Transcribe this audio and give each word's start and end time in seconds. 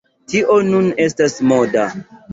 Tio 0.31 0.55
nun 0.69 0.89
estas 1.05 1.37
moda. 1.53 1.85